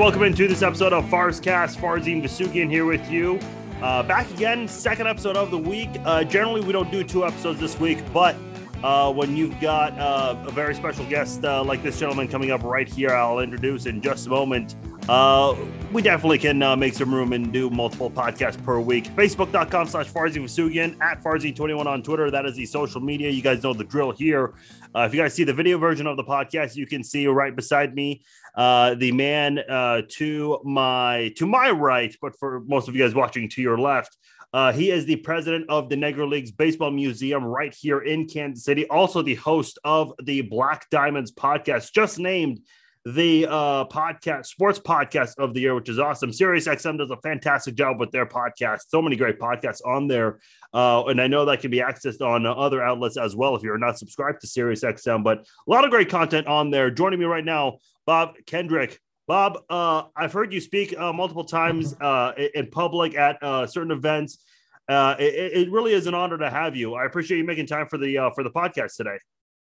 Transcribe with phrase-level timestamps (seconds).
[0.00, 1.76] welcome into this episode of Farzcast.
[1.76, 3.38] Farzin Vousoughian here with you.
[3.82, 5.90] Uh, back again, second episode of the week.
[6.06, 8.34] Uh, generally, we don't do two episodes this week, but
[8.82, 12.62] uh, when you've got uh, a very special guest uh, like this gentleman coming up
[12.62, 14.74] right here, I'll introduce in just a moment.
[15.10, 15.56] Uh,
[15.92, 19.06] we definitely can uh, make some room and do multiple podcasts per week.
[19.16, 22.30] Facebook.com slash Farzin Vousoughian, at Farzin21 on Twitter.
[22.30, 23.28] That is the social media.
[23.28, 24.54] You guys know the drill here.
[24.94, 27.56] Uh, if you guys see the video version of the podcast, you can see right
[27.56, 28.22] beside me
[28.54, 33.12] uh, the man uh, to my to my right, but for most of you guys
[33.12, 34.16] watching to your left.
[34.52, 38.64] Uh, he is the president of the Negro Leagues Baseball Museum right here in Kansas
[38.64, 38.86] City.
[38.88, 42.60] Also, the host of the Black Diamonds podcast, just named
[43.04, 46.32] the uh, podcast, sports podcast of the year, which is awesome.
[46.32, 48.80] Sirius XM does a fantastic job with their podcast.
[48.88, 50.38] So many great podcasts on there.
[50.74, 53.62] Uh, and I know that can be accessed on uh, other outlets as well if
[53.62, 56.90] you're not subscribed to Sirius XM, but a lot of great content on there.
[56.90, 58.98] Joining me right now, Bob Kendrick.
[59.26, 63.92] Bob, uh, I've heard you speak uh, multiple times uh, in public at uh, certain
[63.92, 64.44] events.
[64.88, 66.94] Uh, it, it, really is an honor to have you.
[66.94, 69.18] I appreciate you making time for the uh, for the podcast today.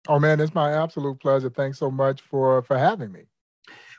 [0.08, 1.50] Oh man, it's my absolute pleasure.
[1.50, 3.23] Thanks so much for for having me.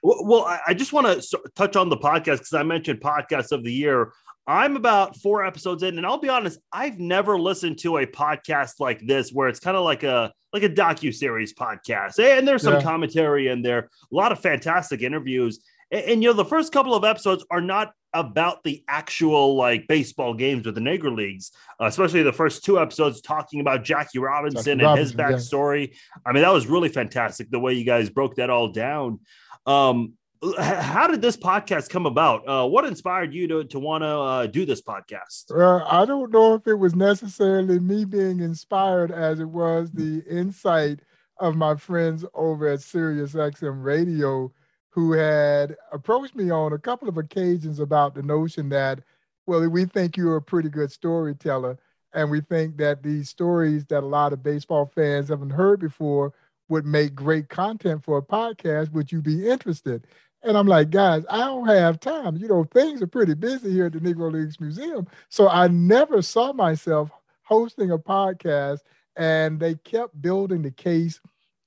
[0.03, 3.73] Well, I just want to touch on the podcast because I mentioned podcast of the
[3.73, 4.13] year.
[4.47, 8.81] I'm about four episodes in, and I'll be honest, I've never listened to a podcast
[8.81, 12.63] like this where it's kind of like a like a docu series podcast, and there's
[12.63, 12.83] some yeah.
[12.83, 15.63] commentary in there, a lot of fantastic interviews.
[15.91, 19.87] And, and, you know, the first couple of episodes are not about the actual like
[19.87, 24.19] baseball games with the Negro Leagues, uh, especially the first two episodes talking about Jackie
[24.19, 25.89] Robinson Jackie and Robinson, his backstory.
[25.89, 26.23] Yeah.
[26.27, 29.21] I mean, that was really fantastic the way you guys broke that all down.
[29.67, 30.15] Um,
[30.59, 32.49] how did this podcast come about?
[32.49, 35.51] Uh, what inspired you to, to want to uh, do this podcast?
[35.55, 40.25] Uh, I don't know if it was necessarily me being inspired as it was the
[40.29, 41.01] insight
[41.39, 44.51] of my friends over at Sirius XM Radio
[44.91, 49.01] who had approached me on a couple of occasions about the notion that,
[49.47, 51.79] well, we think you're a pretty good storyteller.
[52.13, 56.33] And we think that these stories that a lot of baseball fans haven't heard before
[56.69, 58.93] would make great content for a podcast.
[58.93, 60.07] Would you be interested?
[60.43, 62.37] And I'm like, guys, I don't have time.
[62.37, 65.07] You know, things are pretty busy here at the Negro Leagues Museum.
[65.29, 67.11] So I never saw myself
[67.43, 68.79] hosting a podcast.
[69.17, 71.21] And they kept building the case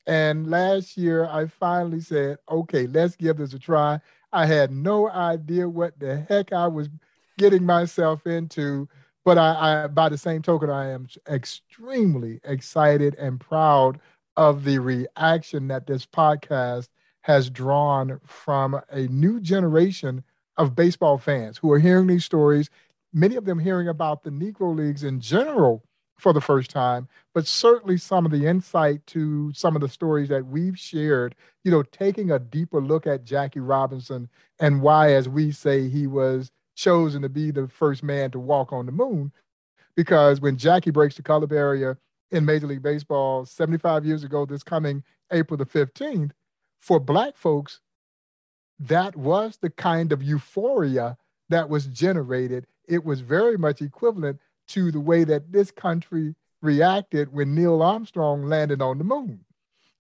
[0.06, 4.00] and last year, I finally said, okay, let's give this a try.
[4.32, 6.90] I had no idea what the heck I was
[7.38, 8.88] getting myself into.
[9.26, 14.00] But I, I, by the same token, I am extremely excited and proud
[14.36, 16.90] of the reaction that this podcast
[17.22, 20.24] has drawn from a new generation
[20.58, 22.70] of baseball fans who are hearing these stories,
[23.14, 25.84] many of them hearing about the Negro Leagues in general
[26.18, 30.30] for the first time, but certainly some of the insight to some of the stories
[30.30, 34.30] that we've shared, you know, taking a deeper look at Jackie Robinson
[34.60, 38.72] and why, as we say, he was chosen to be the first man to walk
[38.72, 39.32] on the moon.
[39.96, 42.00] Because when Jackie breaks the color barrier
[42.32, 46.32] in Major League Baseball 75 years ago, this coming April the 15th,
[46.80, 47.80] for Black folks,
[48.80, 51.18] that was the kind of euphoria
[51.50, 52.68] that was generated.
[52.88, 58.44] It was very much equivalent to the way that this country reacted when Neil Armstrong
[58.44, 59.42] landed on the moon.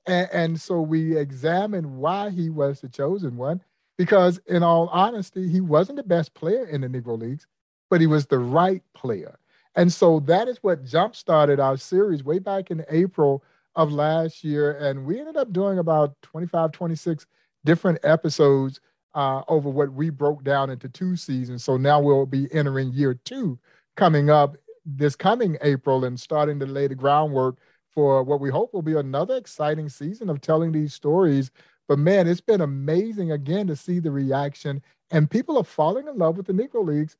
[0.06, 3.62] And, and so we examined why he was the chosen one,
[3.97, 7.47] because in all honesty, he wasn't the best player in the Negro Leagues,
[7.90, 9.38] but he was the right player.
[9.75, 13.44] And so that is what jump started our series way back in April
[13.75, 14.78] of last year.
[14.78, 17.25] And we ended up doing about 25, 26
[17.66, 18.80] different episodes
[19.16, 21.63] uh, over what we broke down into two seasons.
[21.63, 23.59] So now we'll be entering year two
[23.96, 27.58] coming up this coming April and starting to lay the groundwork
[27.92, 31.52] for what we hope will be another exciting season of telling these stories.
[31.88, 34.81] But man, it's been amazing again to see the reaction,
[35.12, 37.18] and people are falling in love with the Negro Leagues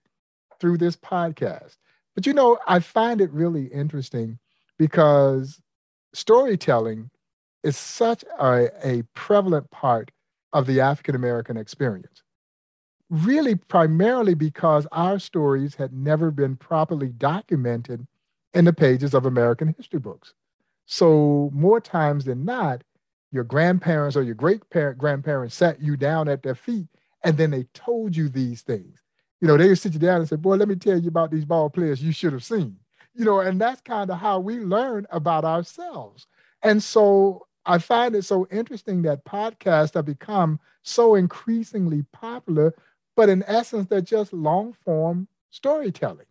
[0.60, 1.78] through this podcast.
[2.16, 4.40] But you know, I find it really interesting
[4.78, 5.62] because
[6.14, 7.10] storytelling
[7.64, 10.12] is such a, a prevalent part
[10.54, 12.24] of the African American experience
[13.14, 18.08] really primarily because our stories had never been properly documented
[18.56, 20.34] in the pages of American history books.
[20.88, 22.84] So, more times than not,
[23.32, 26.88] your grandparents or your great parent grandparents sat you down at their feet
[27.24, 29.00] and then they told you these things.
[29.42, 31.30] You know, they would sit you down and say, Boy, let me tell you about
[31.30, 32.78] these ball players you should have seen.
[33.14, 36.26] You know, and that's kind of how we learn about ourselves.
[36.64, 42.74] And so I find it so interesting that podcasts have become so increasingly popular
[43.16, 46.26] but in essence, they're just long form storytelling.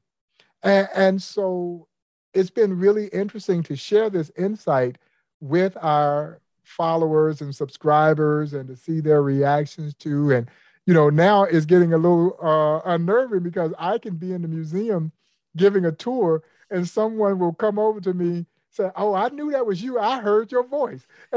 [0.62, 1.88] And, and so
[2.34, 4.98] it's been really interesting to share this insight
[5.40, 10.48] with our followers and subscribers and to see their reactions to and
[10.86, 14.48] you know, now is getting a little uh, unnerving because I can be in the
[14.48, 15.12] museum
[15.56, 19.66] giving a tour and someone will come over to me say, "Oh, I knew that
[19.66, 19.98] was you.
[19.98, 21.06] I heard your voice."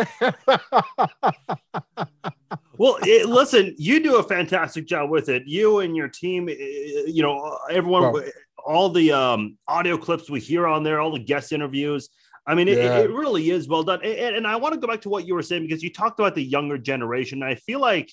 [2.78, 5.44] well, it, listen, you do a fantastic job with it.
[5.46, 8.24] You and your team, you know, everyone, well,
[8.66, 12.10] all the um, audio clips we hear on there, all the guest interviews.
[12.48, 12.98] I mean, yeah.
[12.98, 14.02] it, it, really is well done.
[14.04, 16.20] And, and I want to go back to what you were saying because you talked
[16.20, 17.42] about the younger generation.
[17.42, 18.12] I feel like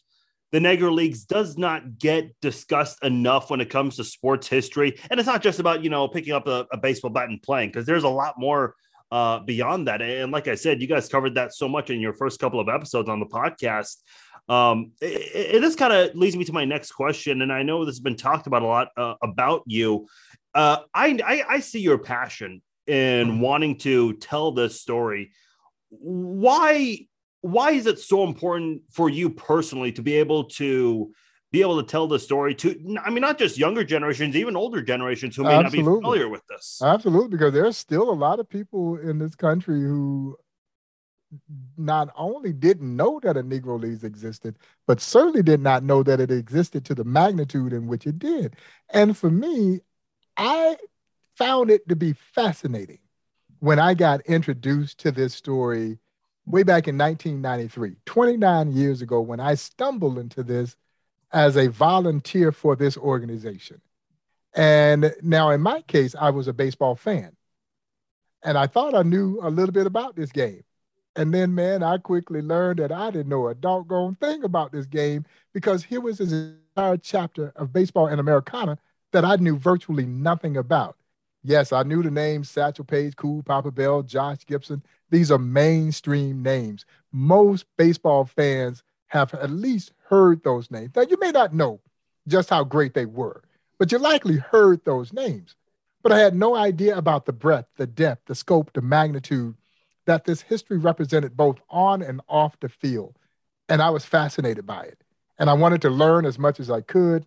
[0.52, 4.98] the Negro Leagues does not get discussed enough when it comes to sports history.
[5.10, 7.70] And it's not just about, you know, picking up a, a baseball bat and playing,
[7.70, 8.74] because there's a lot more
[9.12, 10.00] uh, beyond that.
[10.00, 12.70] And like I said, you guys covered that so much in your first couple of
[12.70, 13.98] episodes on the podcast.
[14.48, 17.42] Um, it, it this kind of leads me to my next question.
[17.42, 20.08] And I know this has been talked about a lot uh, about you.
[20.54, 25.32] Uh, I, I, I see your passion in wanting to tell this story.
[25.90, 27.06] Why
[27.42, 31.12] why is it so important for you personally to be able to
[31.52, 34.82] be able to tell the story to i mean not just younger generations even older
[34.82, 35.82] generations who may Absolutely.
[35.82, 39.34] not be familiar with this Absolutely, because there's still a lot of people in this
[39.34, 40.36] country who
[41.76, 44.56] not only didn't know that a Negro Leagues existed,
[44.86, 48.56] but certainly did not know that it existed to the magnitude in which it did.
[48.90, 49.80] And for me,
[50.36, 50.76] I
[51.34, 52.98] found it to be fascinating
[53.60, 55.98] when I got introduced to this story
[56.46, 60.76] way back in 1993, 29 years ago, when I stumbled into this
[61.32, 63.80] as a volunteer for this organization.
[64.54, 67.34] And now, in my case, I was a baseball fan.
[68.44, 70.62] And I thought I knew a little bit about this game.
[71.14, 74.86] And then, man, I quickly learned that I didn't know a doggone thing about this
[74.86, 78.78] game because here was this entire chapter of baseball and Americana
[79.12, 80.96] that I knew virtually nothing about.
[81.44, 84.82] Yes, I knew the names Satchel Paige, Cool, Papa Bell, Josh Gibson.
[85.10, 86.86] These are mainstream names.
[87.12, 88.82] Most baseball fans
[89.12, 90.92] have at least heard those names.
[90.96, 91.80] Now, you may not know
[92.26, 93.42] just how great they were,
[93.78, 95.54] but you likely heard those names.
[96.02, 99.54] But I had no idea about the breadth, the depth, the scope, the magnitude
[100.06, 103.18] that this history represented both on and off the field.
[103.68, 105.04] And I was fascinated by it.
[105.38, 107.26] And I wanted to learn as much as I could.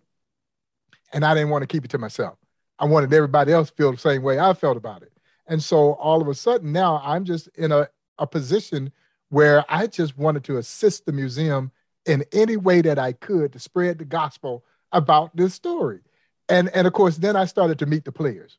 [1.12, 2.36] And I didn't want to keep it to myself.
[2.80, 5.12] I wanted everybody else to feel the same way I felt about it.
[5.46, 7.88] And so all of a sudden now I'm just in a,
[8.18, 8.90] a position
[9.28, 11.70] where I just wanted to assist the museum
[12.06, 16.00] in any way that I could to spread the gospel about this story.
[16.48, 18.58] And, and of course, then I started to meet the players.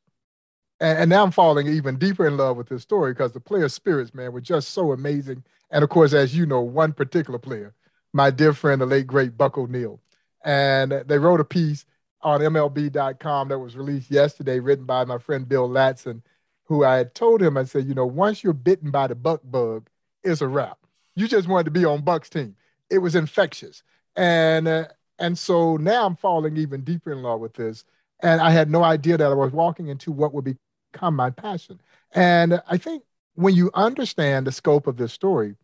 [0.80, 3.70] And, and now I'm falling even deeper in love with this story because the player
[3.70, 5.44] spirits, man, were just so amazing.
[5.72, 7.74] And of course, as you know, one particular player,
[8.14, 10.02] my dear friend, the late great Buck O'Neil.
[10.44, 11.86] And they wrote a piece
[12.22, 16.22] on MLB.com that was released yesterday, written by my friend Bill Ladson,
[16.66, 19.42] who I had told him, I said, you know, once you're bitten by the buck
[19.44, 19.90] bug,
[20.24, 20.78] it's a wrap.
[21.16, 22.56] You just wanted to be on Buck's team.
[22.90, 23.84] It was infectious.
[24.16, 24.88] And uh,
[25.20, 27.84] and so now I'm falling even deeper in love with this.
[28.22, 30.58] And I had no idea that I was walking into what would
[30.94, 31.80] become my passion.
[32.14, 33.04] And I think
[33.36, 35.56] when you understand the scope of this story,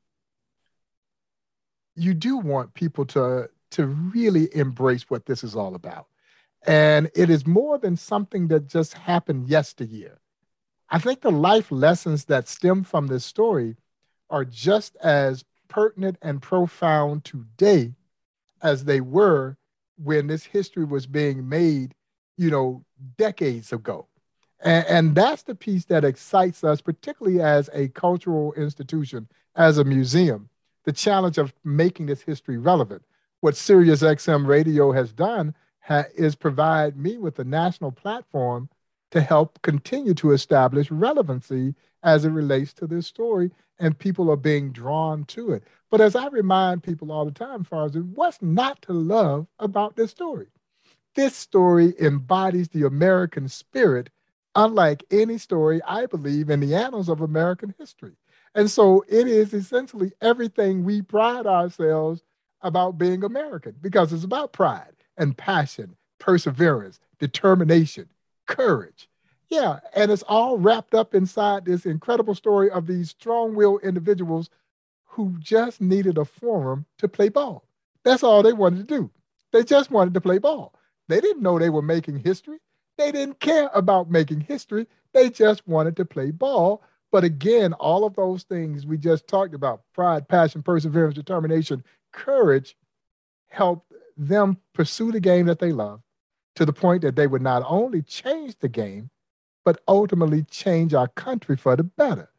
[1.96, 6.08] you do want people to to really embrace what this is all about.
[6.66, 10.20] And it is more than something that just happened yesteryear.
[10.90, 13.76] I think the life lessons that stem from this story
[14.30, 17.92] are just as pertinent and profound today
[18.62, 19.58] as they were
[19.98, 21.96] when this history was being made,
[22.38, 22.86] you know,
[23.18, 24.08] decades ago.
[24.60, 29.84] And, and, that's the piece that excites us, particularly as a cultural institution, as a
[29.84, 30.48] museum,
[30.86, 33.02] the challenge of making this history relevant.
[33.42, 38.70] What Sirius XM Radio has done ha- is provide me with a national platform
[39.14, 44.36] to help continue to establish relevancy as it relates to this story, and people are
[44.36, 45.64] being drawn to it.
[45.92, 50.10] But as I remind people all the time, Farzan, what's not to love about this
[50.10, 50.48] story?
[51.14, 54.10] This story embodies the American spirit,
[54.56, 58.14] unlike any story I believe in the annals of American history.
[58.56, 62.24] And so it is essentially everything we pride ourselves
[62.62, 68.10] about being American because it's about pride and passion, perseverance, determination,
[68.54, 69.10] courage.
[69.50, 74.50] Yeah, and it's all wrapped up inside this incredible story of these strong willed individuals
[75.06, 77.68] who just needed a forum to play ball.
[78.04, 79.12] That's all they wanted to do.
[79.52, 80.74] They just wanted to play ball.
[81.08, 82.60] They didn't know they were making history.
[82.98, 84.88] They didn't care about making history.
[85.14, 86.84] They just wanted to play ball.
[87.12, 92.76] But again, all of those things we just talked about pride, passion, perseverance, determination, courage
[93.50, 96.02] helped them pursue the game that they love
[96.56, 99.10] to the point that they would not only change the game,
[99.66, 102.30] but ultimately change our country for the better.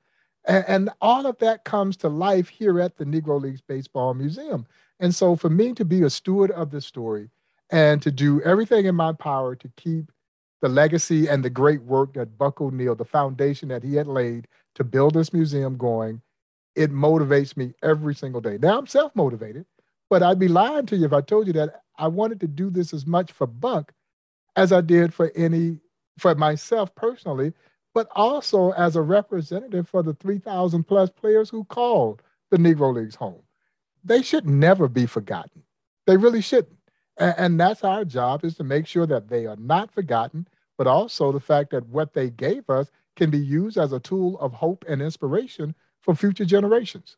[0.47, 4.67] And, and all of that comes to life here at the Negro Leagues Baseball Museum.
[5.01, 7.31] And so for me to be a steward of this story
[7.71, 10.13] and to do everything in my power to keep
[10.61, 14.47] the legacy and the great work that Buck O'Neil, the foundation that he had laid
[14.77, 16.21] to build this museum going,
[16.75, 18.59] it motivates me every single day.
[18.59, 19.67] Now I'm self motivated,
[20.11, 22.71] but I'd be lying to you if I told you that I wanted to do
[22.71, 23.93] this as much for Buck
[24.57, 25.79] as I did for any,
[26.19, 27.53] for myself personally,
[27.95, 33.15] but also as a representative for the 3,000 plus players who called the Negro Leagues
[33.15, 33.43] home.
[34.05, 35.63] They should never be forgotten.
[36.07, 36.77] They really shouldn't.
[37.17, 40.47] And, and that's our job is to make sure that they are not forgotten,
[40.77, 44.39] but also the fact that what they gave us can be used as a tool
[44.41, 47.17] of hope and inspiration for future generations.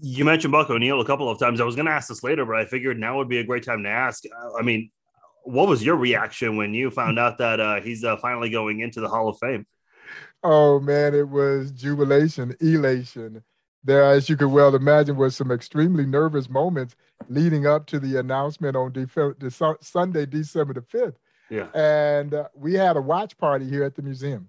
[0.00, 1.60] You mentioned Buck O'Neil a couple of times.
[1.60, 3.62] I was going to ask this later, but I figured now would be a great
[3.62, 4.24] time to ask.
[4.58, 4.90] I mean,
[5.44, 9.00] what was your reaction when you found out that uh, he's uh, finally going into
[9.00, 9.66] the Hall of Fame?
[10.42, 13.42] Oh man, it was jubilation, elation.
[13.82, 16.96] There, as you could well imagine, was some extremely nervous moments
[17.28, 21.18] leading up to the announcement on de- de- Sunday, December the fifth.
[21.50, 24.48] Yeah, and uh, we had a watch party here at the museum,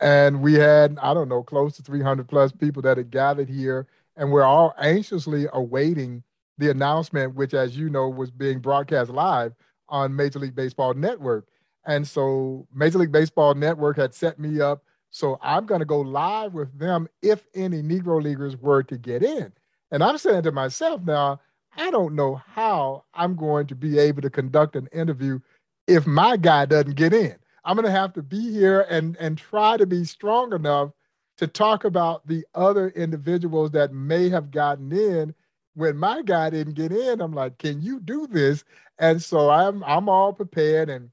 [0.00, 3.86] and we had I don't know close to 300 plus people that had gathered here,
[4.16, 6.22] and we're all anxiously awaiting
[6.58, 9.54] the announcement, which, as you know, was being broadcast live
[9.88, 11.46] on Major League Baseball Network.
[11.86, 14.82] And so Major League Baseball Network had set me up.
[15.10, 19.22] So I'm going to go live with them if any Negro Leaguers were to get
[19.22, 19.52] in.
[19.90, 21.40] And I'm saying to myself now,
[21.76, 25.38] I don't know how I'm going to be able to conduct an interview
[25.86, 27.36] if my guy doesn't get in.
[27.64, 30.90] I'm going to have to be here and, and try to be strong enough
[31.38, 35.34] to talk about the other individuals that may have gotten in
[35.74, 37.20] when my guy didn't get in.
[37.20, 38.64] I'm like, can you do this?
[38.98, 41.10] And so I'm I'm all prepared and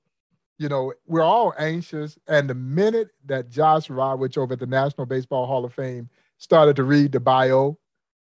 [0.62, 2.20] you know, we're all anxious.
[2.28, 6.76] And the minute that Josh Rawitsch over at the National Baseball Hall of Fame started
[6.76, 7.80] to read the bio,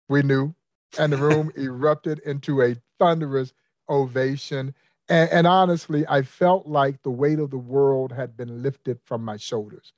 [0.09, 0.55] we knew.
[0.97, 3.53] And the room erupted into a thunderous
[3.89, 4.73] ovation.
[5.09, 9.25] And, and, honestly, I felt like the weight of the world had been lifted from
[9.25, 9.93] my shoulders.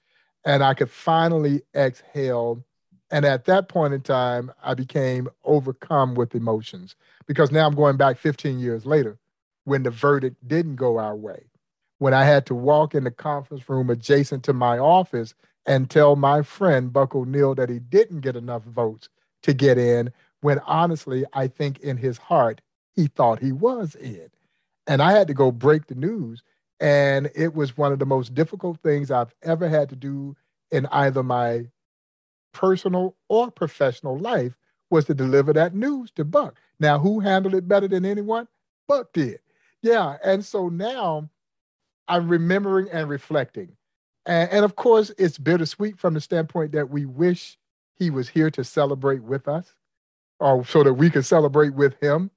[0.47, 2.65] And I could finally exhale.
[3.13, 7.99] And at that point in time, I became overcome with emotions because now I'm going
[7.99, 9.19] back 15 years later
[9.65, 11.45] when the verdict didn't go our way.
[11.99, 15.35] When I had to walk in the conference room adjacent to my office
[15.67, 19.11] and tell my friend Buck O'Neil that he didn't get enough votes
[19.43, 22.63] to get in, when honestly, I think in his heart,
[22.97, 24.31] he thought he was in.
[24.87, 26.43] And I had to go break the news.
[26.81, 30.35] And it was one of the most difficult things I've ever had to do
[30.73, 31.67] in either my
[32.53, 34.57] personal or professional life
[34.91, 36.59] was to deliver that news to Buck.
[36.79, 38.47] Now, who handled it better than anyone?
[38.87, 39.41] Buck did.
[39.81, 40.17] Yeah.
[40.25, 41.29] And so now
[42.09, 43.77] I'm remembering and reflecting.
[44.27, 47.59] And, and of course, it's bittersweet from the standpoint that we wish
[47.95, 49.75] he was here to celebrate with us
[50.41, 52.31] or so that we could celebrate with him.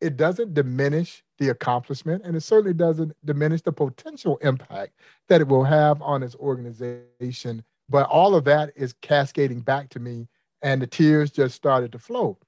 [0.00, 4.94] It doesn't diminish the accomplishment, and it certainly doesn't diminish the potential impact
[5.28, 7.64] that it will have on his organization.
[7.92, 10.26] But all of that is cascading back to me,
[10.62, 12.38] and the tears just started to flow.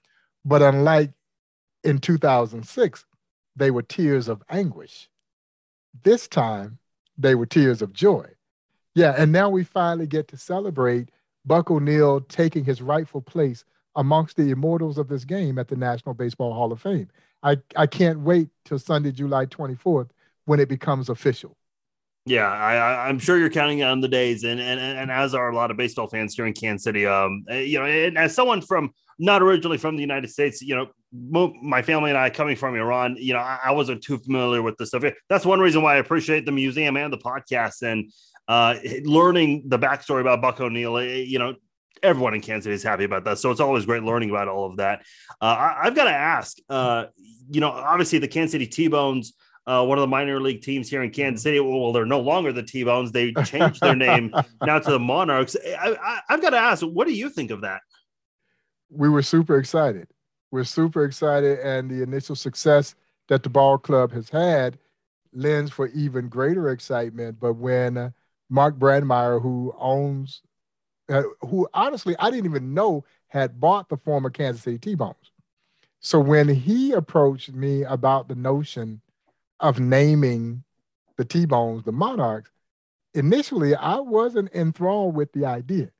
[0.42, 1.10] But unlike
[1.84, 3.04] in 2006,
[3.54, 5.10] they were tears of anguish.
[6.02, 6.78] This time,
[7.18, 8.26] they were tears of joy.
[8.94, 11.10] Yeah, and now we finally get to celebrate
[11.44, 16.14] Buck O'Neil taking his rightful place amongst the immortals of this game at the National
[16.14, 17.10] Baseball Hall of Fame.
[17.42, 20.08] I, I can't wait till Sunday, July 24th,
[20.46, 21.54] when it becomes official.
[22.26, 25.54] Yeah, I, I'm sure you're counting on the days, and, and and as are a
[25.54, 27.04] lot of baseball fans here in Kansas City.
[27.04, 30.75] Um, eh, you know, and as someone from not originally from the United States, you
[30.75, 34.62] know, my family and I coming from Iran, you know, I, I wasn't too familiar
[34.62, 35.04] with the stuff.
[35.28, 38.11] That's one reason why I appreciate the museum and the podcast and
[38.49, 40.97] uh, learning the backstory about Buck O'Neil.
[40.97, 41.54] Eh, you know,
[42.02, 44.71] everyone in Kansas City is happy about that, so it's always great learning about all
[44.71, 45.00] of that.
[45.43, 47.04] Uh, I, have got to ask, uh,
[47.50, 49.35] you know, obviously the Kansas City T Bones
[49.66, 51.59] uh, one of the minor league teams here in Kansas City.
[51.61, 53.12] Well, they're no longer the T Bones.
[53.12, 55.56] They changed their name now to the Monarchs.
[55.64, 57.80] I, have got to ask, what do you think of that?
[58.90, 60.09] We were super excited.
[60.50, 62.94] We're super excited, and the initial success
[63.28, 64.78] that the ball club has had
[65.33, 67.40] lends for even greater excitement.
[67.40, 68.11] But when uh,
[68.50, 70.42] Mark Brandmeyer, who owns,
[71.09, 75.33] uh, who honestly I didn't even know had bought the former Kansas City T Bones.
[76.00, 79.00] So when he approached me about the notion
[79.61, 80.64] of naming
[81.16, 82.50] the T-Bones the Monarchs,
[83.14, 85.90] initially I wasn't enthralled with the idea.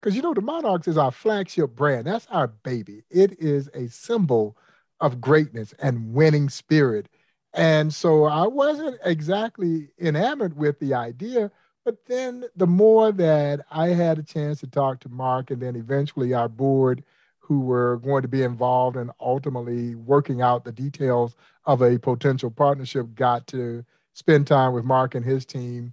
[0.00, 2.06] Because you know, the Monarchs is our flagship brand.
[2.06, 3.02] That's our baby.
[3.10, 4.56] It is a symbol
[5.00, 7.08] of greatness and winning spirit.
[7.52, 11.50] And so I wasn't exactly enamored with the idea.
[11.84, 15.76] But then the more that I had a chance to talk to Mark and then
[15.76, 17.02] eventually our board,
[17.50, 21.34] who were going to be involved in ultimately working out the details
[21.66, 25.92] of a potential partnership got to spend time with Mark and his team,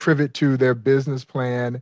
[0.00, 1.80] pivot to their business plan.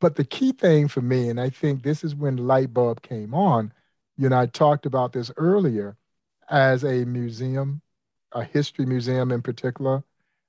[0.00, 3.34] But the key thing for me, and I think this is when light bulb came
[3.34, 3.72] on,
[4.16, 5.96] you know, I talked about this earlier
[6.48, 7.82] as a museum,
[8.30, 10.04] a history museum in particular,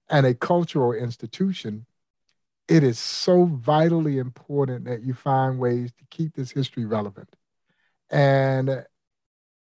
[0.08, 1.88] and a cultural institution,
[2.68, 7.36] it is so vitally important that you find ways to keep this history relevant.
[8.12, 8.86] And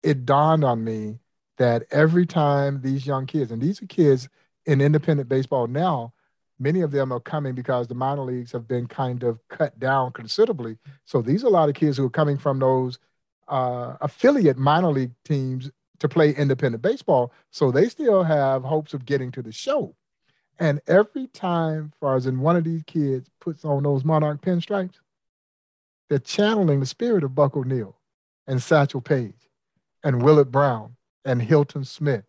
[0.02, 1.20] it dawned on me
[1.58, 4.30] that every time these young kids, and these are kids
[4.66, 6.14] in independent baseball now,
[6.58, 10.14] many of them are coming because the minor leagues have been kind of cut down
[10.14, 10.78] considerably.
[11.06, 12.98] So these are a lot of kids who are coming from those
[13.50, 15.70] uh, affiliate minor league teams
[16.00, 17.34] to play independent baseball.
[17.52, 19.96] So they still have hopes of getting to the show.
[20.60, 25.00] And every time, far as in one of these kids puts on those monarch pinstripes,
[26.10, 27.99] they're channeling the spirit of Buck O'Neil
[28.50, 29.50] and Satchel Paige
[30.04, 32.26] and Willard Brown and Hilton Smith.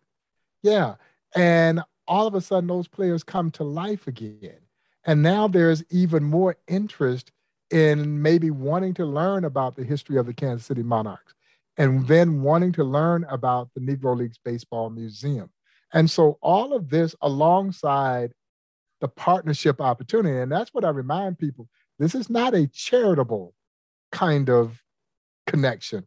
[0.63, 0.95] Yeah.
[1.35, 4.59] And all of a sudden, those players come to life again.
[5.03, 7.31] And now there's even more interest
[7.71, 11.33] in maybe wanting to learn about the history of the Kansas City Monarchs
[11.77, 15.49] and then wanting to learn about the Negro Leagues Baseball Museum.
[15.93, 18.33] And so all of this alongside
[18.99, 23.55] the partnership opportunity, and that's what I remind people this is not a charitable
[24.11, 24.79] kind of
[25.47, 26.05] connection.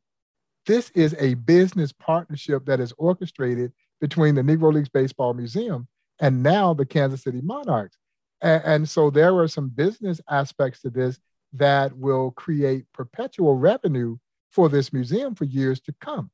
[0.66, 5.88] This is a business partnership that is orchestrated between the Negro Leagues Baseball Museum
[6.21, 7.97] and now the Kansas City Monarchs.
[8.40, 11.18] And, and so there are some business aspects to this
[11.52, 14.16] that will create perpetual revenue
[14.50, 16.30] for this museum for years to come.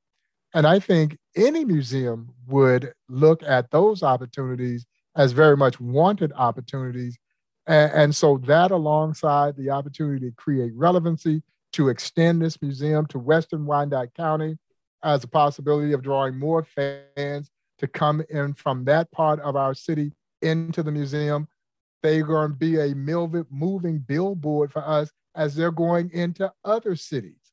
[0.54, 7.18] And I think any museum would look at those opportunities as very much wanted opportunities.
[7.66, 13.18] And, and, so that alongside the opportunity to create relevancy, to extend this museum to
[13.18, 14.58] Western Wyandotte County
[15.02, 19.74] as a possibility of drawing more fans to come in from that part of our
[19.74, 21.48] city into the museum.
[22.02, 27.52] They're going to be a moving billboard for us as they're going into other cities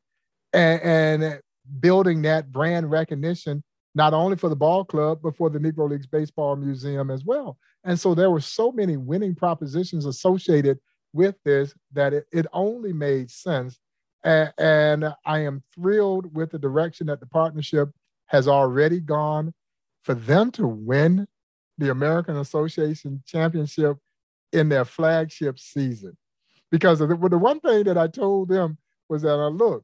[0.54, 1.42] and, and
[1.80, 3.64] building that brand recognition
[3.96, 7.58] not only for the ball club but for the negro leagues baseball museum as well
[7.84, 10.80] and so there were so many winning propositions associated
[11.14, 13.80] with this that it, it only made sense
[14.28, 17.90] and, and i am thrilled with the direction that the partnership
[18.28, 19.54] has already gone
[20.04, 21.28] for them to win
[21.78, 23.98] the american association championship
[24.54, 26.16] in their flagship season
[26.72, 28.78] because the, the one thing that i told them
[29.10, 29.84] was that uh, look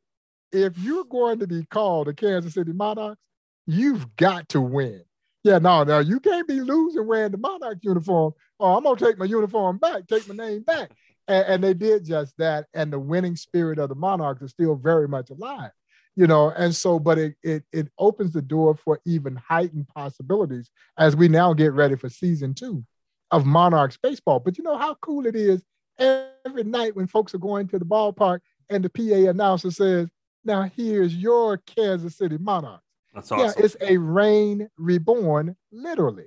[0.53, 3.19] if you're going to be called the Kansas City Monarchs,
[3.65, 5.03] you've got to win.
[5.43, 8.33] Yeah, no, no, you can't be losing wearing the Monarch uniform.
[8.59, 10.91] Oh, I'm gonna take my uniform back, take my name back.
[11.27, 12.67] And, and, they did just that.
[12.73, 15.71] And the winning spirit of the Monarchs is still very much alive,
[16.15, 16.49] you know.
[16.49, 21.27] And so, but it it it opens the door for even heightened possibilities as we
[21.29, 22.83] now get ready for season two
[23.31, 24.39] of Monarchs baseball.
[24.39, 25.63] But you know how cool it is
[25.97, 30.09] every night when folks are going to the ballpark and the PA announcer says,
[30.45, 32.83] now here's your Kansas City Monarchs.
[33.13, 33.45] That's awesome.
[33.45, 36.25] Yeah, it's a reign reborn, literally.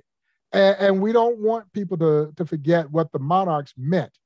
[0.51, 4.17] And, and we don't want people to, to forget what the Monarchs meant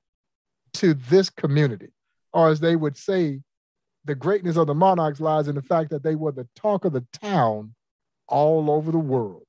[0.75, 1.89] to this community.
[2.33, 3.41] Or as they would say,
[4.05, 6.93] the greatness of the Monarchs lies in the fact that they were the talk of
[6.93, 7.75] the town
[8.27, 9.45] all over the world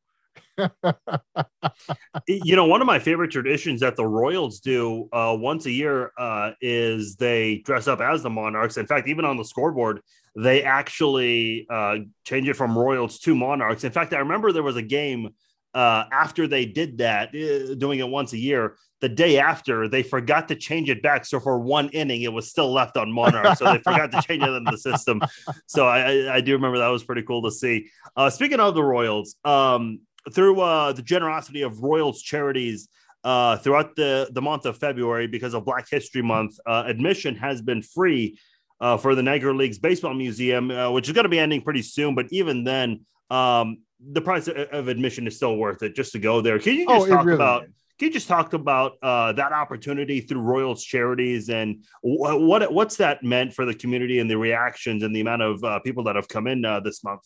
[2.27, 6.13] you know, one of my favorite traditions that the Royals do uh, once a year
[6.19, 8.77] uh, is they dress up as the Monarchs.
[8.77, 10.01] In fact, even on the scoreboard,
[10.37, 13.85] they actually uh, change it from Royals to Monarchs.
[13.85, 15.31] In fact, I remember there was a game
[15.75, 18.77] uh, after they did that, uh, doing it once a year.
[19.03, 21.27] The day after, they forgot to change it back.
[21.27, 23.59] So for one inning, it was still left on Monarch.
[23.59, 25.21] So they forgot to change it in the system.
[25.67, 27.91] So I, I, do remember that was pretty cool to see.
[28.17, 30.01] Uh, speaking of the Royals, um,
[30.33, 32.89] through uh, the generosity of Royals charities
[33.25, 37.61] uh, throughout the, the month of February, because of Black History Month, uh, admission has
[37.61, 38.39] been free
[38.81, 41.83] uh, for the Negro Leagues Baseball Museum, uh, which is going to be ending pretty
[41.83, 42.15] soon.
[42.15, 46.41] But even then, um, the price of admission is still worth it just to go
[46.41, 46.59] there.
[46.59, 47.65] Can you just oh, talk really about?
[47.65, 47.71] Is.
[47.99, 52.97] Can you just talk about uh, that opportunity through Royals Charities and wh- what what's
[52.97, 56.17] that meant for the community and the reactions and the amount of uh, people that
[56.17, 57.23] have come in uh, this month?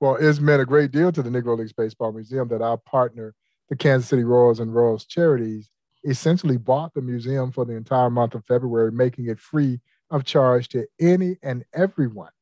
[0.00, 3.34] Well, it's meant a great deal to the Negro Leagues Baseball Museum that our partner,
[3.68, 5.70] the Kansas City Royals and Royals Charities,
[6.04, 10.68] essentially bought the museum for the entire month of February, making it free of charge
[10.68, 12.32] to any and everyone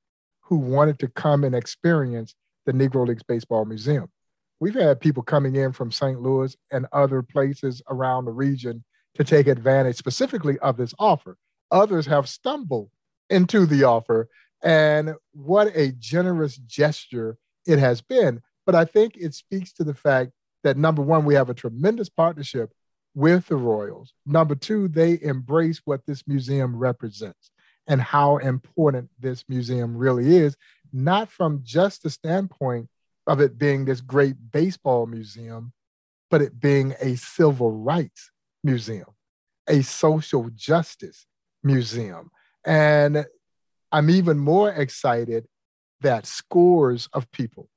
[0.40, 2.34] who wanted to come and experience
[2.66, 4.10] the Negro Leagues Baseball Museum.
[4.60, 6.20] We've had people coming in from St.
[6.20, 11.38] Louis and other places around the region to take advantage specifically of this offer.
[11.70, 12.90] Others have stumbled
[13.30, 14.28] into the offer
[14.62, 18.42] And what a generous gesture it has been.
[18.66, 22.10] But I think it speaks to the fact that number one, we have a tremendous
[22.10, 22.70] partnership
[23.14, 24.12] with the Royals.
[24.26, 27.50] Number two, they embrace what this museum represents
[27.86, 30.56] and how important this museum really is,
[30.92, 32.88] not from just the standpoint
[33.30, 35.72] of it being this great baseball museum,
[36.32, 38.32] but it being a civil rights
[38.64, 39.06] museum,
[39.68, 41.26] a social justice
[41.62, 42.32] museum.
[42.66, 43.24] And
[43.92, 45.46] I'm even more excited
[46.00, 47.68] that scores of people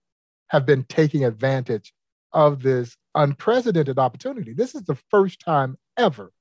[0.48, 1.94] have been taking advantage
[2.32, 4.54] of this unprecedented opportunity.
[4.54, 6.32] This is the first time ever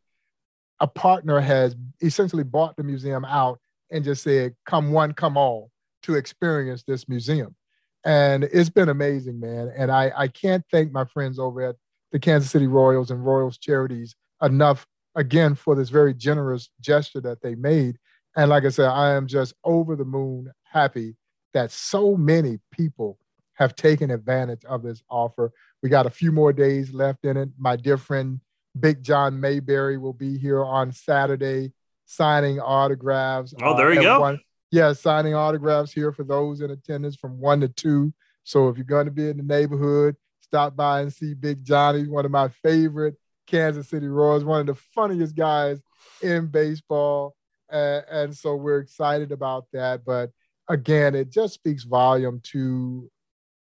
[0.81, 5.71] a partner has essentially bought the museum out and just said, come one, come all
[6.05, 7.55] to experience this museum.
[8.05, 9.73] And it's been amazing, man.
[9.77, 11.77] And I, I can't thank my friends over at
[12.11, 17.43] the Kansas City Royals and Royals Charities enough, again, for this very generous gesture that
[17.43, 17.99] they made.
[18.37, 21.17] And like I said, I am just over the moon happy
[21.55, 23.19] that so many people
[23.55, 25.53] have taken advantage of this offer.
[25.83, 27.51] We got a few more days left in it.
[27.59, 28.41] My dear friend
[28.79, 31.73] Big John Mayberry will be here on Saturday
[32.07, 33.55] signing autographs.
[33.63, 34.21] Oh, there you uh, go.
[34.21, 34.41] One,
[34.73, 38.13] yeah, signing autographs here for those in attendance from one to two.
[38.43, 42.09] So if you're going to be in the neighborhood, stop by and see Big Johnny,
[42.09, 43.15] one of my favorite
[43.47, 45.79] Kansas City Royals, one of the funniest guys
[46.23, 47.37] in baseball.
[47.71, 50.07] Uh, and so we're excited about that.
[50.07, 50.31] But
[50.69, 53.11] again, it just speaks volume to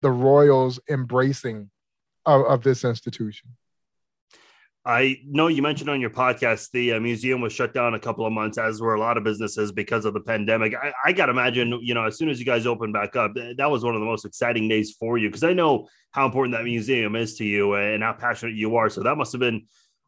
[0.02, 1.70] the Royals embracing
[2.26, 3.48] of, of this institution.
[4.88, 8.24] I know you mentioned on your podcast the uh, museum was shut down a couple
[8.24, 10.74] of months, as were a lot of businesses because of the pandemic.
[10.74, 13.32] I, I got to imagine, you know, as soon as you guys opened back up,
[13.34, 16.56] that was one of the most exciting days for you because I know how important
[16.56, 18.88] that museum is to you and how passionate you are.
[18.88, 19.66] So that must have been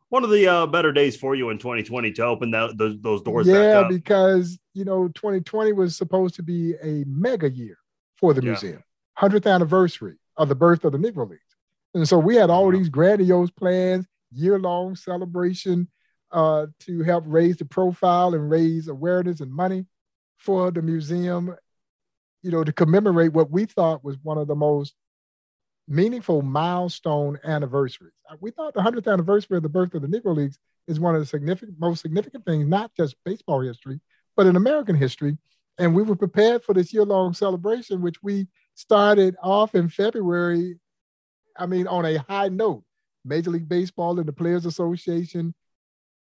[0.09, 3.21] one of the uh, better days for you in 2020 to open that, those, those
[3.21, 3.47] doors.
[3.47, 7.77] Yeah, because you know 2020 was supposed to be a mega year
[8.17, 8.53] for the yeah.
[8.53, 8.83] museum,
[9.19, 11.43] 100th anniversary of the birth of the Negro Leagues,
[11.93, 15.89] and so we had all these grandiose plans year long celebration
[16.33, 19.87] uh, to help raise the profile and raise awareness and money
[20.39, 21.55] for the museum,
[22.43, 24.95] you know, to commemorate what we thought was one of the most
[25.89, 28.15] meaningful milestone anniversaries.
[28.31, 31.15] Uh, we thought the 100th anniversary of the birth of the Negro Leagues is one
[31.15, 34.01] of the significant, most significant things, not just baseball history,
[34.37, 35.37] but in American history.
[35.79, 40.79] And we were prepared for this year long celebration, which we started off in February.
[41.57, 42.85] I mean, on a high note.
[43.25, 45.55] Major League Baseball and the Players Association,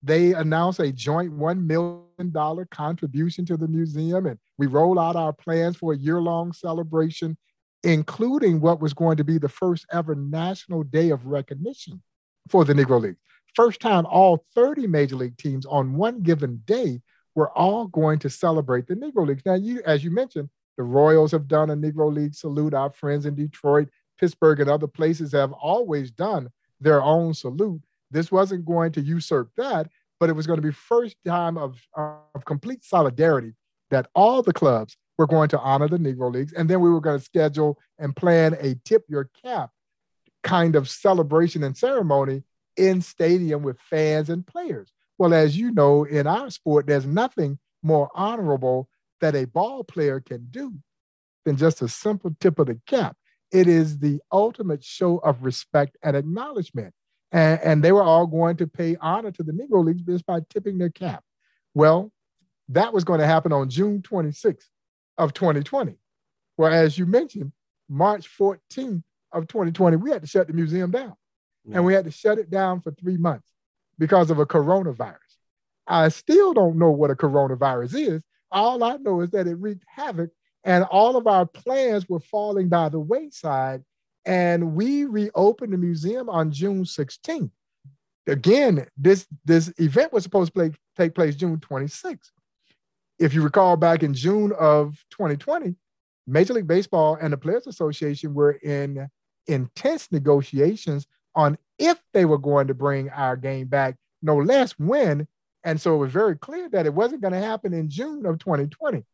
[0.02, 4.26] they announced a joint $1 million contribution to the museum.
[4.26, 7.36] And we roll out our plans for a year long celebration,
[7.82, 12.02] including what was going to be the first ever National Day of Recognition
[12.48, 13.16] for the Negro League.
[13.54, 17.00] First time all 30 Major League teams on one given day
[17.34, 19.44] were all going to celebrate the Negro Leagues.
[19.44, 22.74] Now, you, as you mentioned, the Royals have done a Negro League salute.
[22.74, 27.82] Our friends in Detroit, Pittsburgh, and other places have always done their own salute.
[28.10, 29.88] This wasn't going to usurp that,
[30.20, 33.54] but it was going to be first time of, of complete solidarity
[33.90, 36.52] that all the clubs were going to honor the Negro Leagues.
[36.52, 39.70] And then we were going to schedule and plan a tip your cap
[40.44, 42.42] kind of celebration and ceremony
[42.76, 44.92] in stadium with fans and players.
[45.18, 48.88] Well, as you know, in our sport, there's nothing more honorable
[49.20, 50.74] that a ball player can do
[51.44, 53.16] than just a simple tip of the cap.
[53.50, 56.94] It is the ultimate show of respect and acknowledgement.
[57.32, 60.40] And, and they were all going to pay honor to the Negro Leagues just by
[60.50, 61.22] tipping their cap.
[61.74, 62.12] Well,
[62.70, 64.64] that was going to happen on June 26th
[65.16, 65.98] of 2020.
[66.56, 67.52] Well, as you mentioned,
[67.88, 71.14] March 14th of 2020, we had to shut the museum down.
[71.70, 73.48] And we had to shut it down for three months
[73.98, 75.16] because of a coronavirus.
[75.86, 78.22] I still don't know what a coronavirus is.
[78.50, 80.30] All I know is that it wreaked havoc
[80.68, 83.82] and all of our plans were falling by the wayside.
[84.26, 87.50] And we reopened the museum on June 16th.
[88.26, 92.30] Again, this, this event was supposed to play, take place June 26th.
[93.18, 95.74] If you recall back in June of 2020,
[96.26, 99.08] Major League Baseball and the Players Association were in
[99.46, 105.26] intense negotiations on if they were going to bring our game back, no less when.
[105.64, 108.38] And so it was very clear that it wasn't going to happen in June of
[108.38, 109.06] 2020.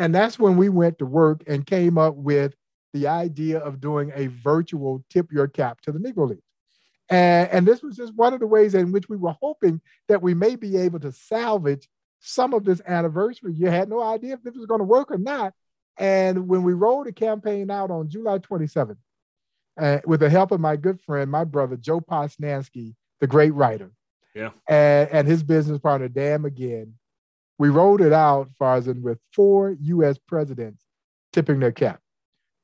[0.00, 2.54] And that's when we went to work and came up with
[2.94, 6.40] the idea of doing a virtual tip your cap to the Negro Leagues.
[7.10, 10.22] And, and this was just one of the ways in which we were hoping that
[10.22, 11.86] we may be able to salvage
[12.18, 13.52] some of this anniversary.
[13.52, 15.52] You had no idea if this was going to work or not.
[15.98, 18.96] And when we rolled the campaign out on July 27th,
[19.78, 23.92] uh, with the help of my good friend, my brother, Joe Posnanski, the great writer,
[24.34, 26.92] yeah, and, and his business partner, Dan McGinn,
[27.60, 30.16] We rolled it out, Farzan, with four U.S.
[30.16, 30.82] presidents
[31.30, 32.00] tipping their cap.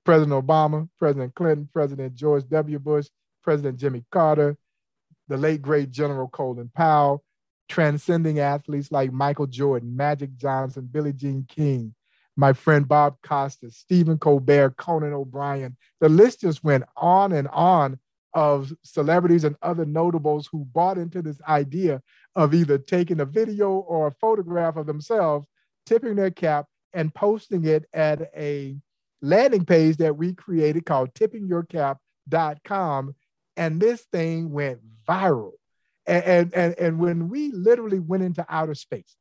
[0.07, 2.79] President Obama, President Clinton, President George W.
[2.79, 3.09] Bush,
[3.45, 4.57] President Jimmy Carter,
[5.29, 7.23] the late great General Colin Powell,
[7.69, 11.95] transcending athletes like Michael Jordan, Magic Johnson, Billie Jean King,
[12.35, 15.77] my friend Bob Costas, Stephen Colbert, Conan O'Brien.
[16.01, 17.99] The list just went on and on
[18.33, 22.03] of celebrities and other notables who bought into this idea
[22.37, 25.49] of either taking a video or a photograph of themselves,
[25.87, 28.77] tipping their cap, and posting it at a
[29.23, 33.15] landing page that we created called tippingyourcap.com.
[33.57, 35.53] And this thing went viral.
[36.07, 39.17] And, and, and when we literally went into outer space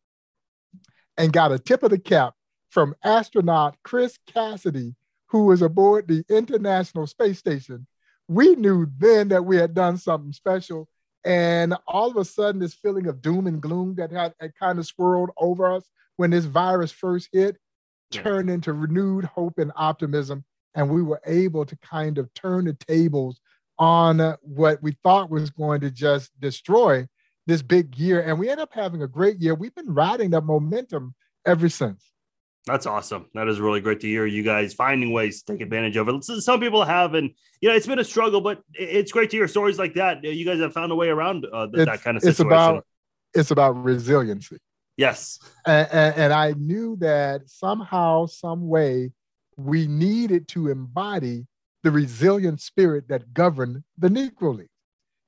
[1.17, 2.35] and got a tip of the cap
[2.69, 4.93] from astronaut Chris Cassidy,
[5.27, 7.87] who was aboard the International Space Station,
[8.27, 10.87] we knew then that we had done something special.
[11.25, 14.77] And all of a sudden, this feeling of doom and gloom that had, had kind
[14.77, 17.57] of swirled over us when this virus first hit
[18.11, 20.45] turned into renewed hope and optimism.
[20.75, 23.41] And we were able to kind of turn the tables
[23.79, 27.07] on what we thought was going to just destroy
[27.47, 28.21] this big year.
[28.21, 29.55] And we ended up having a great year.
[29.55, 32.03] We've been riding that momentum ever since.
[32.65, 33.27] That's awesome.
[33.35, 34.25] That is really great to hear.
[34.25, 36.23] You guys finding ways to take advantage of it.
[36.23, 37.29] Some people have, and
[37.61, 40.23] you know, it's been a struggle, but it's great to hear stories like that.
[40.23, 42.29] You guys have found a way around uh, that kind of situation.
[42.29, 42.85] It's about
[43.35, 44.57] it's about resiliency.
[44.97, 49.11] Yes, and, and, and I knew that somehow, some way,
[49.57, 51.45] we needed to embody
[51.83, 54.69] the resilient spirit that governed the Negro League.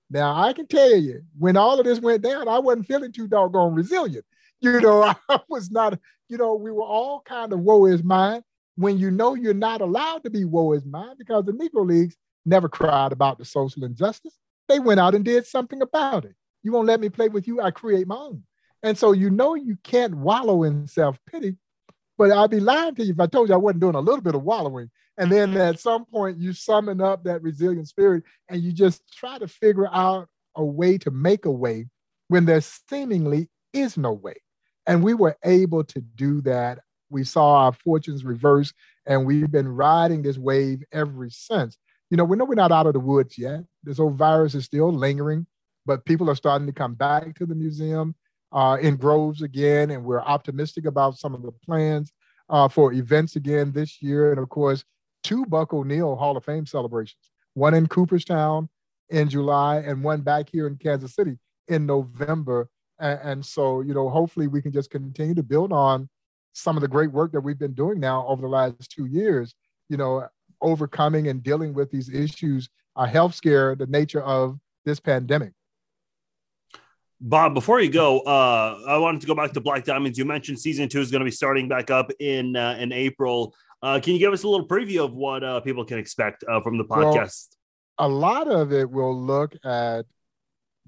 [0.09, 3.27] Now, I can tell you, when all of this went down, I wasn't feeling too
[3.27, 4.25] doggone resilient.
[4.61, 8.43] You know, I was not, you know, we were all kind of woe is mine
[8.75, 12.15] when you know you're not allowed to be woe is mine because the Negro Leagues
[12.45, 14.37] never cried about the social injustice.
[14.67, 16.35] They went out and did something about it.
[16.63, 18.43] You won't let me play with you, I create my own.
[18.83, 21.57] And so you know you can't wallow in self pity,
[22.17, 24.21] but I'd be lying to you if I told you I wasn't doing a little
[24.21, 24.89] bit of wallowing.
[25.17, 25.61] And then mm-hmm.
[25.61, 29.87] at some point, you summon up that resilient spirit and you just try to figure
[29.91, 31.87] out a way to make a way
[32.27, 34.35] when there seemingly is no way.
[34.87, 36.79] And we were able to do that.
[37.09, 38.73] We saw our fortunes reverse,
[39.05, 41.77] and we've been riding this wave ever since.
[42.09, 43.61] You know, we know we're not out of the woods yet.
[43.83, 45.45] This old virus is still lingering,
[45.85, 48.15] but people are starting to come back to the museum
[48.51, 52.11] uh, in Groves again, and we're optimistic about some of the plans
[52.49, 54.31] uh, for events again this year.
[54.31, 54.85] And of course,
[55.23, 58.69] two Buck O'Neil Hall of Fame celebrations, one in Cooperstown
[59.09, 62.69] in July and one back here in Kansas City in November.
[62.99, 66.09] And, and so, you know, hopefully we can just continue to build on
[66.53, 69.53] some of the great work that we've been doing now over the last two years,
[69.89, 70.27] you know,
[70.61, 75.53] overcoming and dealing with these issues, a health scare, the nature of this pandemic.
[77.19, 80.17] Bob, before you go, uh, I wanted to go back to Black Diamonds.
[80.17, 83.55] You mentioned season two is going to be starting back up in uh, in April.
[83.81, 86.61] Uh, can you give us a little preview of what uh, people can expect uh,
[86.61, 87.47] from the podcast?
[87.97, 90.05] Well, a lot of it will look at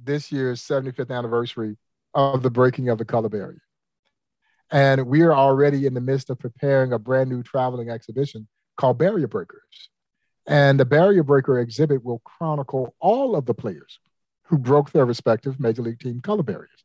[0.03, 1.77] this year's 75th anniversary
[2.13, 3.61] of the breaking of the color barrier.
[4.71, 8.97] And we are already in the midst of preparing a brand new traveling exhibition called
[8.99, 9.89] Barrier Breakers.
[10.47, 13.99] And the Barrier Breaker exhibit will chronicle all of the players
[14.43, 16.83] who broke their respective major league team color barriers.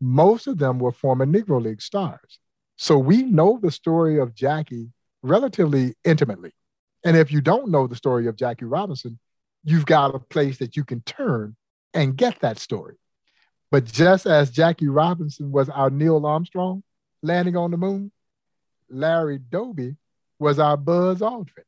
[0.00, 2.38] Most of them were former Negro League stars.
[2.76, 4.90] So we know the story of Jackie
[5.22, 6.52] relatively intimately.
[7.04, 9.18] And if you don't know the story of Jackie Robinson,
[9.64, 11.56] you've got a place that you can turn
[11.94, 12.96] and get that story.
[13.70, 16.82] But just as Jackie Robinson was our Neil Armstrong
[17.22, 18.10] landing on the moon,
[18.88, 19.96] Larry Doby
[20.38, 21.64] was our Buzz Aldrin.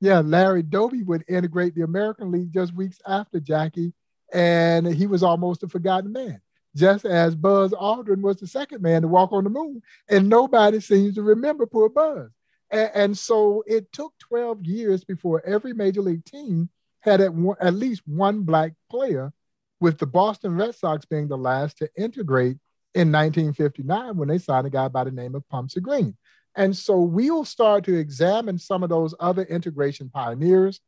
[0.00, 3.92] Yeah, Larry Doby would integrate the American League just weeks after Jackie,
[4.32, 6.40] and he was almost a forgotten man,
[6.74, 10.80] just as Buzz Aldrin was the second man to walk on the moon, and nobody
[10.80, 12.30] seems to remember poor Buzz.
[12.70, 16.68] And, and so it took 12 years before every major league team
[17.00, 19.32] had at, at least one black player
[19.80, 22.58] with the Boston Red Sox being the last to integrate
[22.94, 26.16] in 1959 when they signed a guy by the name of Pumpsie Green.
[26.54, 30.80] And so we'll start to examine some of those other integration pioneers,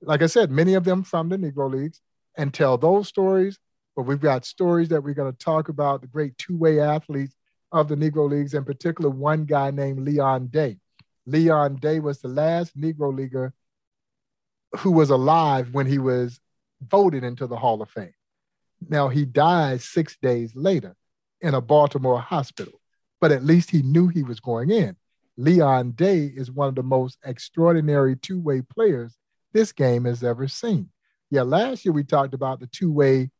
[0.00, 2.00] like I said, many of them from the Negro Leagues,
[2.36, 3.58] and tell those stories.
[3.96, 7.34] But we've got stories that we're going to talk about the great two way athletes
[7.72, 10.78] of the Negro Leagues, in particular, one guy named Leon Day.
[11.26, 13.52] Leon Day was the last Negro Leaguer
[14.78, 16.40] who was alive when he was
[16.80, 18.12] voted into the Hall of Fame.
[18.88, 20.94] Now, he died six days later
[21.40, 22.80] in a Baltimore hospital,
[23.20, 24.96] but at least he knew he was going in.
[25.36, 29.16] Leon Day is one of the most extraordinary two way players
[29.52, 30.90] this game has ever seen.
[31.30, 33.30] Yeah, last year we talked about the two way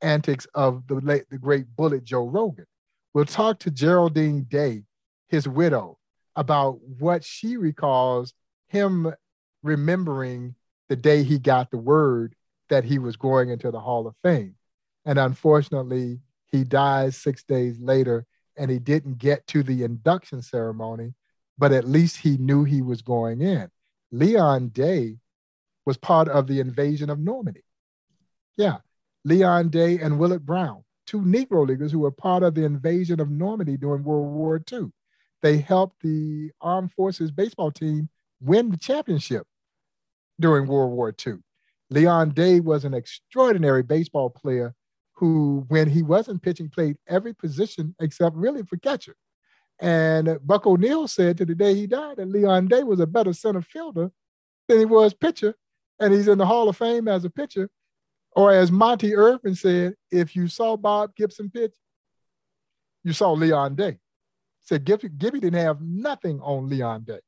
[0.00, 2.66] antics of the late, the great bullet Joe Rogan.
[3.12, 4.84] We'll talk to Geraldine Day,
[5.28, 5.98] his widow,
[6.36, 8.32] about what she recalls
[8.68, 9.12] him
[9.62, 10.54] remembering
[10.88, 12.34] the day he got the word
[12.68, 14.56] that he was going into the Hall of Fame.
[15.04, 21.14] And unfortunately, he dies six days later and he didn't get to the induction ceremony,
[21.58, 23.68] but at least he knew he was going in.
[24.12, 25.18] Leon Day
[25.84, 27.64] was part of the invasion of Normandy.
[28.56, 28.78] Yeah,
[29.24, 33.30] Leon Day and Willard Brown, two Negro Leaguers who were part of the invasion of
[33.30, 34.92] Normandy during World War II.
[35.42, 38.08] They helped the Armed Forces baseball team
[38.40, 39.46] win the championship
[40.40, 41.34] during World War II.
[41.90, 44.74] Leon Day was an extraordinary baseball player
[45.14, 49.16] who, when he wasn't pitching, played every position except really for catcher.
[49.80, 53.32] And Buck O'Neil said to the day he died that Leon Day was a better
[53.32, 54.10] center fielder
[54.68, 55.54] than he was pitcher.
[56.00, 57.70] And he's in the Hall of Fame as a pitcher.
[58.32, 61.74] Or as Monte Irvin said, if you saw Bob Gibson pitch,
[63.04, 63.98] you saw Leon Day.
[64.62, 67.20] Said Gibby, Gibby didn't have nothing on Leon Day.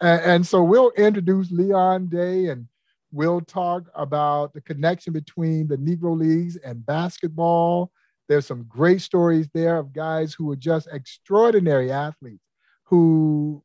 [0.00, 2.68] And, and so we'll introduce Leon Day and
[3.12, 7.90] we'll talk about the connection between the Negro Leagues and basketball.
[8.28, 12.42] There's some great stories there of guys who were just extraordinary athletes
[12.84, 13.62] who,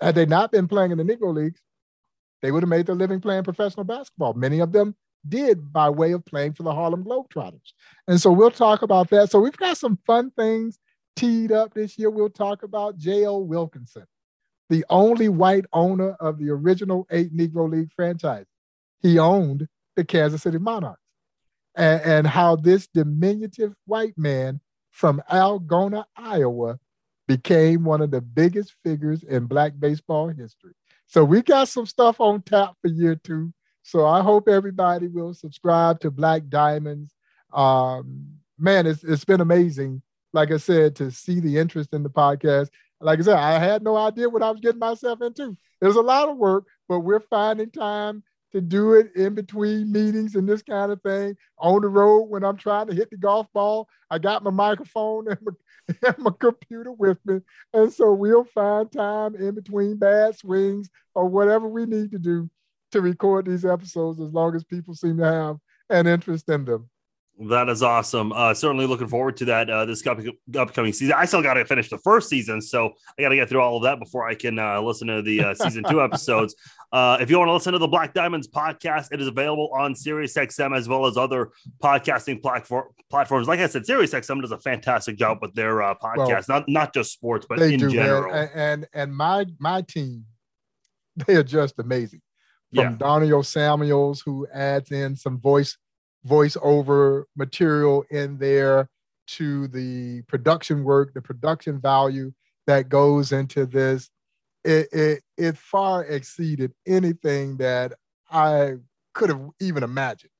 [0.00, 1.60] had they not been playing in the Negro Leagues,
[2.42, 4.34] they would have made their living playing professional basketball.
[4.34, 4.94] Many of them
[5.26, 7.72] did by way of playing for the Harlem Globetrotters.
[8.06, 9.30] And so we'll talk about that.
[9.30, 10.78] So we've got some fun things
[11.16, 12.10] teed up this year.
[12.10, 13.38] We'll talk about J.O.
[13.38, 14.04] Wilkinson
[14.70, 18.46] the only white owner of the original eight Negro League franchise.
[19.00, 21.00] He owned the Kansas City Monarchs.
[21.76, 26.78] And, and how this diminutive white man from Algona, Iowa,
[27.26, 30.72] became one of the biggest figures in Black baseball history.
[31.06, 33.52] So we got some stuff on tap for year two.
[33.82, 37.10] So I hope everybody will subscribe to Black Diamonds.
[37.52, 38.26] Um,
[38.58, 40.00] man, it's, it's been amazing,
[40.32, 42.68] like I said, to see the interest in the podcast
[43.04, 45.56] like I said, I had no idea what I was getting myself into.
[45.80, 49.90] It was a lot of work, but we're finding time to do it in between
[49.90, 53.16] meetings and this kind of thing on the road when I'm trying to hit the
[53.16, 53.88] golf ball.
[54.10, 55.52] I got my microphone and my,
[56.08, 57.40] and my computer with me.
[57.72, 62.48] And so we'll find time in between bad swings or whatever we need to do
[62.92, 65.56] to record these episodes as long as people seem to have
[65.90, 66.88] an interest in them.
[67.40, 68.32] That is awesome.
[68.32, 71.16] Uh, certainly looking forward to that uh, this upcoming season.
[71.18, 73.76] I still got to finish the first season, so I got to get through all
[73.76, 76.54] of that before I can uh, listen to the uh, season two episodes.
[76.92, 79.94] Uh, if you want to listen to the Black Diamonds podcast, it is available on
[79.94, 81.50] SiriusXM as well as other
[81.82, 83.48] podcasting platform platforms.
[83.48, 86.94] Like I said, SiriusXM does a fantastic job with their uh, podcast, well, not not
[86.94, 88.32] just sports, but in do, general.
[88.32, 90.24] And, and and my my team,
[91.26, 92.22] they are just amazing.
[92.72, 93.40] From yeah.
[93.42, 95.76] Samuels, who adds in some voice
[96.26, 98.88] voiceover material in there
[99.26, 102.32] to the production work, the production value
[102.66, 104.10] that goes into this.
[104.64, 107.92] It, it, it far exceeded anything that
[108.30, 108.76] I
[109.12, 110.30] could have even imagined,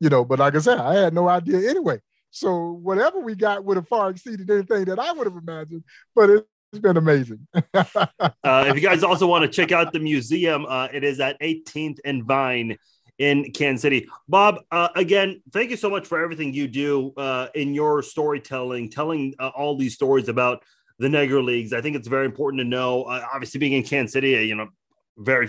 [0.00, 0.24] you know.
[0.24, 2.00] But like I said, I had no idea anyway.
[2.30, 5.84] So whatever we got would have far exceeded anything that I would have imagined.
[6.14, 7.46] But it, it's been amazing.
[7.74, 8.06] uh,
[8.44, 11.98] if you guys also want to check out the museum, uh, it is at 18th
[12.04, 12.76] and Vine
[13.18, 14.08] in Kansas City.
[14.28, 18.90] Bob, uh, again, thank you so much for everything you do uh, in your storytelling,
[18.90, 20.62] telling uh, all these stories about
[20.98, 21.72] the Negro Leagues.
[21.72, 23.04] I think it's very important to know.
[23.04, 24.68] Uh, obviously, being in Kansas City, uh, you know,
[25.16, 25.48] very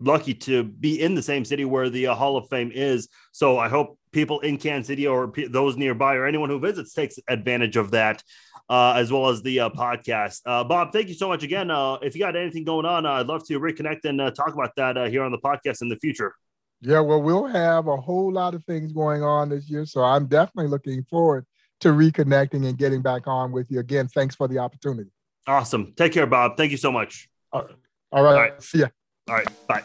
[0.00, 3.08] lucky to be in the same city where the uh, Hall of Fame is.
[3.32, 6.92] So I hope people in Kansas City or p- those nearby or anyone who visits
[6.92, 8.22] takes advantage of that.
[8.70, 10.42] Uh, as well as the uh, podcast.
[10.44, 11.70] Uh, Bob, thank you so much again.
[12.02, 15.22] if you got anything going on, I'd love to reconnect and talk about that here
[15.22, 16.34] on the podcast in the future.
[16.80, 19.84] Yeah, well, we'll have a whole lot of things going on this year.
[19.84, 21.44] So I'm definitely looking forward
[21.80, 23.80] to reconnecting and getting back on with you.
[23.80, 25.10] Again, thanks for the opportunity.
[25.46, 25.92] Awesome.
[25.96, 26.56] Take care, Bob.
[26.56, 27.28] Thank you so much.
[27.52, 27.74] All right.
[28.12, 28.34] All right.
[28.34, 28.62] All right.
[28.62, 28.86] See ya.
[29.28, 29.48] All right.
[29.66, 29.84] Bye.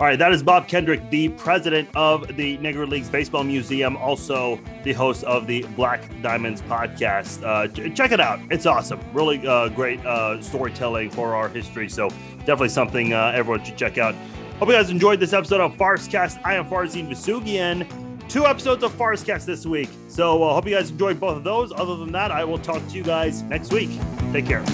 [0.00, 4.60] All right, that is Bob Kendrick, the president of the Negro Leagues Baseball Museum, also
[4.84, 7.42] the host of the Black Diamonds podcast.
[7.44, 9.00] Uh, check it out; it's awesome.
[9.12, 11.88] Really uh, great uh, storytelling for our history.
[11.88, 14.14] So definitely something uh, everyone should check out.
[14.58, 16.40] Hope you guys enjoyed this episode of Farzcast.
[16.44, 18.28] I am Farzin Vousoughian.
[18.28, 19.88] Two episodes of Farzcast this week.
[20.08, 21.70] So I uh, hope you guys enjoyed both of those.
[21.70, 23.90] Other than that, I will talk to you guys next week.
[24.32, 24.64] Take care.